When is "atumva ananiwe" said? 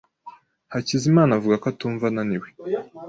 1.73-2.47